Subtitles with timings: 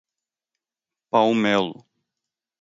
[1.11, 1.85] Palmelo